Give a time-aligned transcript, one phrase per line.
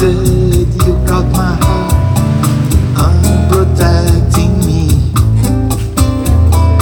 [0.00, 1.06] protected.
[1.06, 5.12] caught my heart, protecting me.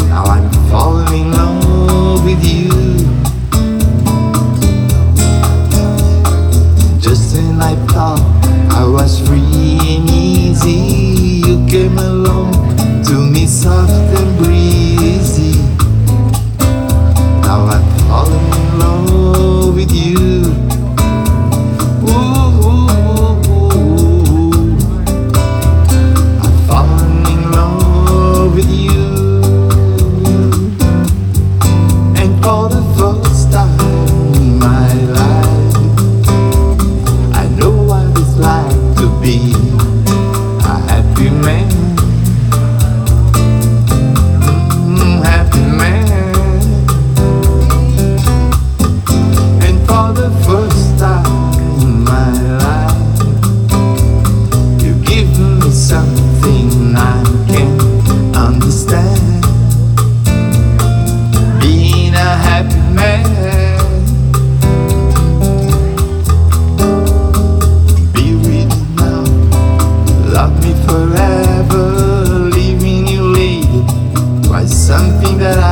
[0.09, 2.71] Now I'm falling in love with you.
[7.01, 8.21] Just when I thought
[8.71, 12.53] I was free and easy, you came along
[13.05, 15.08] to me soft and breezy.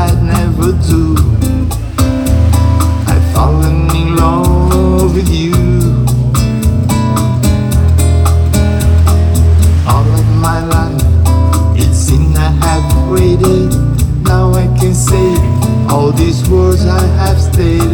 [0.07, 1.17] I'd never do.
[3.11, 5.55] I've fallen in love with you.
[9.91, 11.03] All of my life,
[11.77, 13.73] it's in I have waited.
[14.23, 15.29] Now I can say
[15.91, 17.86] all these words I have stayed.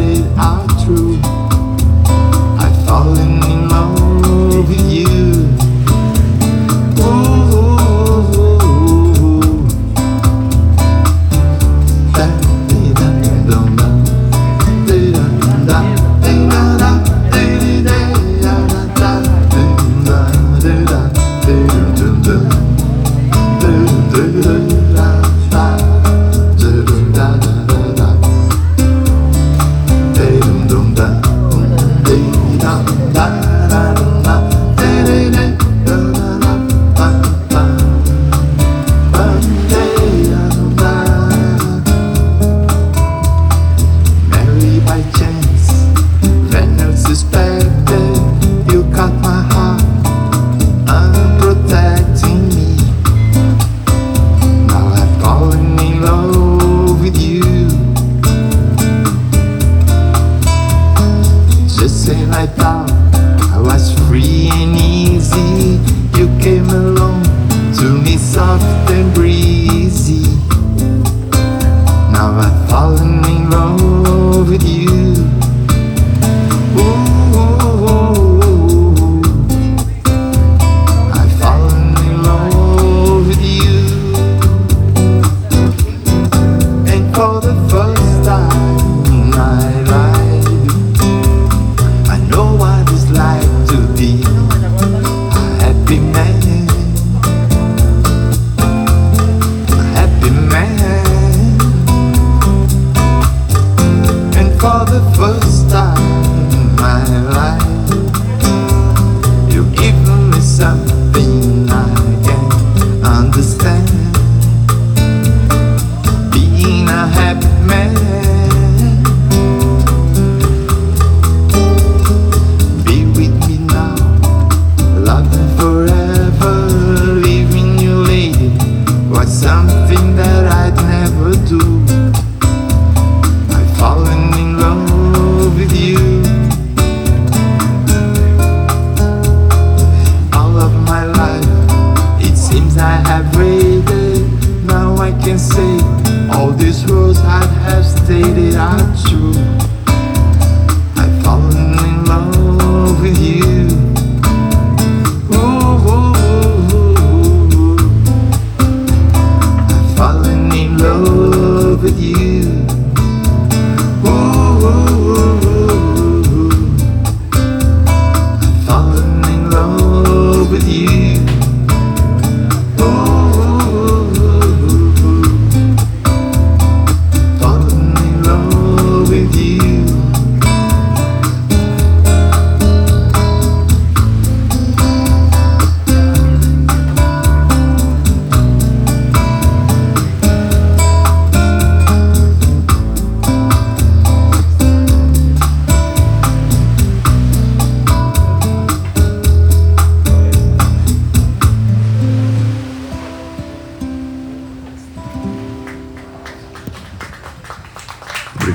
[24.33, 24.72] Dee,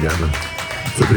[0.09, 0.48] Obrigado.